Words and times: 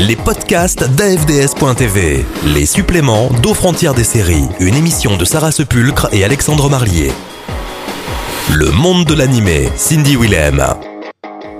les 0.00 0.16
podcasts 0.16 0.88
d'AFDS.tv, 0.94 2.24
les 2.54 2.64
suppléments 2.64 3.28
d'aux 3.42 3.52
frontières 3.52 3.92
des 3.92 4.04
séries, 4.04 4.48
une 4.58 4.74
émission 4.74 5.18
de 5.18 5.26
Sarah 5.26 5.52
Sepulcre 5.52 6.08
et 6.12 6.24
Alexandre 6.24 6.70
Marlier. 6.70 7.10
Le 8.50 8.70
monde 8.70 9.04
de 9.04 9.12
l'animé, 9.12 9.68
Cindy 9.76 10.16
Willem. 10.16 10.62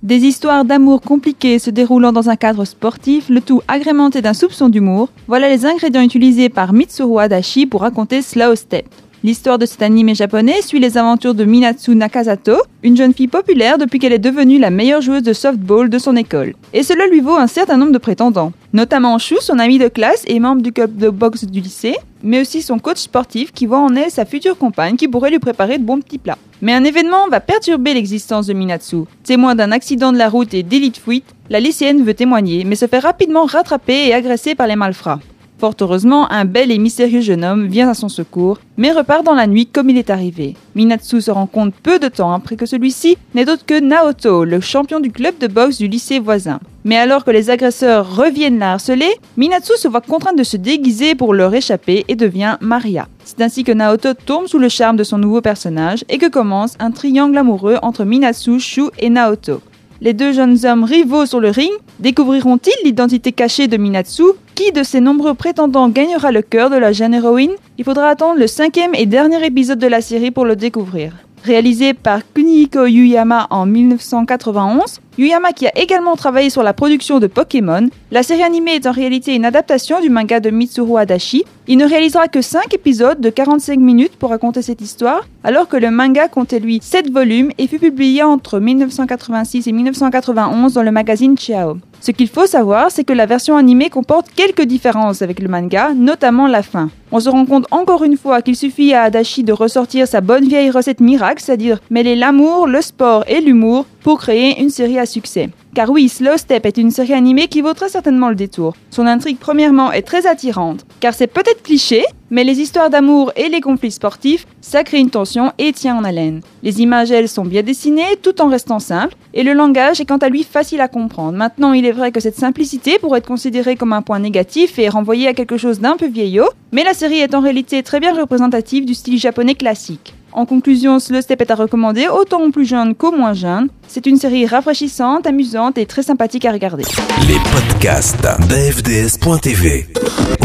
Des 0.03 0.16
histoires 0.16 0.64
d'amour 0.64 1.03
compliquées 1.03 1.58
se 1.58 1.68
déroulant 1.68 2.12
dans 2.12 2.30
un 2.30 2.37
cadre 2.37 2.64
sportif, 2.64 3.29
le 3.29 3.42
tout 3.42 3.61
agrémenté 3.68 4.22
d'un 4.22 4.33
soupçon 4.33 4.71
d'humour, 4.71 5.11
voilà 5.29 5.51
les 5.51 5.67
ingrédients 5.67 6.01
utilisés 6.01 6.49
par 6.49 6.72
Mitsuru 6.72 7.21
Adachi 7.21 7.67
pour 7.67 7.83
raconter 7.83 8.22
Slow 8.22 8.57
Step. 8.57 8.87
L'histoire 9.22 9.58
de 9.58 9.66
cet 9.66 9.82
animé 9.82 10.14
japonais 10.14 10.62
suit 10.62 10.80
les 10.80 10.96
aventures 10.96 11.34
de 11.34 11.44
Minatsu 11.44 11.94
Nakazato, 11.94 12.54
une 12.82 12.96
jeune 12.96 13.12
fille 13.12 13.28
populaire 13.28 13.76
depuis 13.76 13.98
qu'elle 13.98 14.14
est 14.14 14.19
devenue 14.19 14.58
la 14.58 14.70
meilleure 14.70 15.02
joueuse 15.02 15.22
de 15.22 15.34
softball 15.34 15.90
de 15.90 15.98
son 15.98 16.16
école. 16.16 16.55
Et 16.73 16.82
cela 16.82 17.06
lui 17.06 17.20
vaut 17.20 17.37
un 17.37 17.46
certain 17.46 17.77
nombre 17.77 17.92
de 17.92 17.98
prétendants, 17.98 18.55
notamment 18.73 19.19
Shu, 19.19 19.37
son 19.41 19.59
ami 19.59 19.78
de 19.78 19.88
classe 19.88 20.25
et 20.27 20.41
membre 20.41 20.62
du 20.62 20.73
club 20.73 20.97
de 20.97 21.11
boxe 21.11 21.45
du 21.45 21.61
lycée, 21.61 21.97
mais 22.23 22.41
aussi 22.41 22.62
son 22.62 22.78
coach 22.78 22.97
sportif 22.97 23.52
qui 23.52 23.66
voit 23.66 23.80
en 23.80 23.95
elle 23.95 24.11
sa 24.11 24.25
future 24.25 24.56
compagne 24.56 24.97
qui 24.97 25.06
pourrait 25.06 25.30
lui 25.30 25.39
préparer 25.39 25.77
de 25.77 25.84
bons 25.84 26.00
petits 26.00 26.16
plats. 26.16 26.39
Mais 26.62 26.73
un 26.73 26.84
événement 26.84 27.28
va 27.28 27.41
perturber 27.41 27.92
l'existence 27.92 28.47
de 28.47 28.55
Minatsu. 28.55 29.05
Témoin 29.25 29.55
d'un 29.55 29.70
accident 29.70 30.12
de 30.12 30.19
la 30.19 30.30
route 30.30 30.55
et 30.55 30.62
d'élite 30.62 30.97
fuite, 30.97 31.34
la 31.50 31.61
lycéenne 31.61 32.05
veut 32.05 32.14
témoigner, 32.14 32.64
mais 32.64 32.77
se 32.77 32.87
fait 32.87 32.98
rapidement 32.98 33.45
rattraper 33.45 34.06
et 34.09 34.14
agresser 34.14 34.55
par 34.55 34.66
les 34.66 34.77
malfrats. 34.77 35.20
Fort 35.60 35.74
heureusement, 35.82 36.32
un 36.32 36.46
bel 36.46 36.70
et 36.70 36.78
mystérieux 36.78 37.20
jeune 37.20 37.45
homme 37.45 37.66
vient 37.66 37.91
à 37.91 37.92
son 37.92 38.09
secours, 38.09 38.60
mais 38.78 38.92
repart 38.92 39.23
dans 39.23 39.34
la 39.34 39.46
nuit 39.46 39.66
comme 39.66 39.91
il 39.91 39.98
est 39.98 40.09
arrivé. 40.09 40.56
Minatsu 40.74 41.20
se 41.20 41.30
rend 41.30 41.45
compte 41.46 41.74
peu 41.74 41.98
de 41.98 42.09
temps 42.09 42.33
après 42.33 42.56
que 42.56 42.64
celui-ci 42.64 43.19
n'est 43.34 43.50
autre 43.50 43.66
que 43.66 43.78
Naoto, 43.78 44.45
le 44.45 44.60
champion 44.60 45.00
du 45.00 45.12
club 45.12 45.36
de 45.36 45.48
boxe 45.48 45.77
du 45.77 45.86
lycée 45.86 46.19
voisin. 46.19 46.60
Mais 46.84 46.96
alors 46.96 47.27
que 47.27 47.30
les 47.30 47.50
agresseurs 47.50 48.16
reviennent 48.16 48.59
la 48.59 48.73
harceler, 48.73 49.10
Minatsu 49.36 49.74
se 49.77 49.86
voit 49.86 50.00
contrainte 50.00 50.38
de 50.38 50.45
se 50.45 50.56
déguiser 50.56 51.14
pour 51.14 51.34
leur 51.34 51.55
échapper 51.55 52.06
et 52.08 52.17
devient 52.17 52.56
Maria. 52.62 53.06
C'est 53.27 53.42
ainsi 53.42 53.62
que 53.62 53.72
Naoto 53.72 54.14
tombe 54.14 54.47
sous 54.47 54.58
le 54.58 54.70
charme 54.70 54.97
de 54.97 55.05
son 55.05 55.19
nouveau 55.19 55.42
personnage 55.42 56.06
et 56.08 56.17
que 56.17 56.30
commence 56.30 56.77
un 56.78 56.91
triangle 56.91 57.36
amoureux 57.36 57.77
entre 57.83 58.05
Minatsu, 58.05 58.61
Shu 58.61 58.84
et 58.98 59.11
Naoto. 59.11 59.61
Les 60.00 60.14
deux 60.14 60.33
jeunes 60.33 60.64
hommes 60.64 60.84
rivaux 60.84 61.27
sur 61.27 61.41
le 61.41 61.50
ring 61.50 61.70
découvriront-ils 62.01 62.84
l'identité 62.84 63.33
cachée 63.33 63.69
de 63.69 63.77
Minatsu 63.77 64.23
Qui 64.55 64.73
de 64.73 64.83
ces 64.83 65.01
nombreux 65.01 65.34
prétendants 65.34 65.89
gagnera 65.89 66.33
le 66.33 66.42
cœur 66.42 66.70
de 66.70 66.77
la 66.77 66.92
jeune 66.92 67.15
héroïne? 67.15 67.53
Il 67.79 67.84
faudra 67.84 68.09
attendre 68.09 68.39
le 68.39 68.47
cinquième 68.47 68.95
et 68.95 69.07
dernier 69.07 69.45
épisode 69.45 69.79
de 69.79 69.87
la 69.87 70.01
série 70.01 70.31
pour 70.31 70.45
le 70.45 70.57
découvrir. 70.57 71.12
Réalisé 71.44 71.94
par 71.94 72.20
Kunihiko 72.34 72.84
Yuyama 72.84 73.46
en 73.48 73.64
1991, 73.64 75.00
Yuyama 75.16 75.52
qui 75.52 75.66
a 75.66 75.78
également 75.78 76.14
travaillé 76.14 76.50
sur 76.50 76.62
la 76.62 76.74
production 76.74 77.19
de 77.19 77.28
Pokémon, 77.28 77.88
la 78.10 78.22
série 78.22 78.42
animée 78.42 78.74
est 78.74 78.86
en 78.86 78.92
réalité 78.92 79.34
une 79.34 79.46
adaptation 79.46 80.02
du 80.02 80.11
manga 80.11 80.38
de 80.38 80.50
Mitsuru 80.50 80.98
Adachi. 80.98 81.44
Il 81.66 81.78
ne 81.78 81.88
réalisera 81.88 82.28
que 82.28 82.42
5 82.42 82.74
épisodes 82.74 83.20
de 83.20 83.30
45 83.30 83.78
minutes 83.80 84.16
pour 84.16 84.30
raconter 84.30 84.61
cette 84.61 84.83
histoire, 84.83 85.27
alors 85.42 85.66
que 85.66 85.78
le 85.78 85.91
manga 85.91 86.28
comptait 86.28 86.61
lui 86.61 86.78
7 86.83 87.11
volumes 87.11 87.52
et 87.56 87.68
fut 87.68 87.78
publié 87.78 88.22
entre 88.22 88.61
1986 88.61 89.66
et 89.66 89.72
1991 89.72 90.74
dans 90.74 90.83
le 90.83 90.91
magazine 90.91 91.38
Chiao. 91.38 91.78
Ce 92.02 92.11
qu'il 92.11 92.28
faut 92.28 92.46
savoir, 92.46 92.91
c'est 92.91 93.05
que 93.05 93.14
la 93.14 93.24
version 93.24 93.56
animée 93.56 93.88
comporte 93.88 94.27
quelques 94.34 94.64
différences 94.64 95.22
avec 95.22 95.38
le 95.38 95.48
manga, 95.48 95.94
notamment 95.94 96.46
la 96.46 96.62
fin. 96.62 96.91
On 97.12 97.19
se 97.19 97.28
rend 97.28 97.44
compte 97.44 97.66
encore 97.72 98.05
une 98.05 98.16
fois 98.16 98.41
qu'il 98.41 98.55
suffit 98.55 98.94
à 98.94 99.03
Adachi 99.03 99.42
de 99.42 99.53
ressortir 99.53 100.06
sa 100.06 100.20
bonne 100.20 100.47
vieille 100.47 100.70
recette 100.70 101.00
miracle, 101.00 101.42
c'est-à-dire 101.42 101.80
mêler 101.91 102.14
l'amour, 102.14 102.69
le 102.69 102.80
sport 102.80 103.25
et 103.27 103.41
l'humour 103.41 103.86
pour 104.02 104.20
créer 104.20 104.61
une 104.61 104.70
série 104.70 104.98
à 104.98 105.06
succès. 105.06 105.50
Car 105.73 105.89
oui, 105.89 106.09
Slow 106.09 106.37
Step 106.37 106.67
est 106.67 106.79
une 106.79 106.91
série 106.91 107.13
animée 107.13 107.47
qui 107.47 107.61
vaut 107.61 107.75
très 107.75 107.89
certainement 107.89 108.29
le 108.29 108.35
détour. 108.35 108.75
Son 108.91 109.07
intrigue 109.07 109.39
premièrement 109.39 109.93
est 109.93 110.03
très 110.03 110.27
attirante, 110.27 110.85
car 110.99 111.15
c'est 111.15 111.29
peut-être 111.29 111.63
cliché, 111.63 112.05
mais 112.31 112.43
les 112.43 112.61
histoires 112.61 112.91
d'amour 112.91 113.33
et 113.37 113.49
les 113.49 113.61
conflits 113.61 113.93
sportifs, 113.93 114.48
ça 114.61 114.83
crée 114.83 114.98
une 114.98 115.11
tension 115.11 115.53
et 115.59 115.73
tient 115.73 115.97
en 115.97 116.03
haleine. 116.03 116.41
Les 116.64 116.80
images, 116.80 117.13
elles, 117.13 117.29
sont 117.29 117.45
bien 117.45 117.63
dessinées 117.63 118.17
tout 118.20 118.41
en 118.41 118.48
restant 118.48 118.80
simples, 118.80 119.14
et 119.33 119.45
le 119.45 119.53
langage 119.53 120.01
est 120.01 120.07
quant 120.07 120.17
à 120.17 120.29
lui 120.29 120.42
facile 120.42 120.80
à 120.80 120.89
comprendre. 120.89 121.39
Maintenant, 121.39 121.73
il 121.73 121.86
est 121.86 121.92
vrai 121.92 122.11
que 122.11 122.20
cette 122.20 122.36
simplicité 122.36 122.98
pourrait 122.98 123.19
être 123.19 123.29
considérée 123.29 123.77
comme 123.77 123.92
un 123.92 124.03
point 124.03 124.19
négatif 124.19 124.77
et 124.80 124.89
renvoyer 124.89 125.29
à 125.29 125.35
quelque 125.35 125.57
chose 125.57 125.79
d'un 125.79 125.97
peu 125.97 126.09
vieillot, 126.09 126.48
mais 126.73 126.83
la 126.83 126.95
série 126.95 127.20
est 127.20 127.35
en 127.35 127.41
réalité 127.41 127.85
très 127.85 128.00
bien 128.00 128.12
représentative 128.12 128.84
du 128.84 128.94
style 128.94 129.19
japonais 129.19 129.54
classique. 129.54 130.14
En 130.32 130.46
conclusion, 130.46 130.98
le 131.10 131.20
step 131.20 131.41
est 131.41 131.50
à 131.50 131.54
recommander 131.54 132.06
autant 132.08 132.42
aux 132.42 132.50
plus 132.50 132.64
jeunes 132.64 132.94
qu'aux 132.94 133.12
moins 133.12 133.34
jeunes. 133.34 133.68
C'est 133.88 134.06
une 134.06 134.16
série 134.16 134.46
rafraîchissante, 134.46 135.26
amusante 135.26 135.76
et 135.76 135.86
très 135.86 136.02
sympathique 136.02 136.44
à 136.44 136.52
regarder. 136.52 136.84
Les 137.26 137.38
podcasts 137.52 138.20
d'AFDS.tv, 138.22 139.88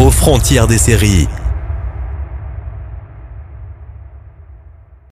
aux 0.01 0.09
frontières 0.09 0.67
des 0.67 0.79
séries. 0.79 1.27